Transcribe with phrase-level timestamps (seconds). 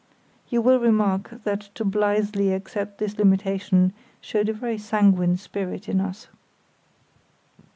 [0.49, 6.01] (You will remark that to blithely accept this limitation showed a very sanguine spirit in
[6.01, 6.27] us.)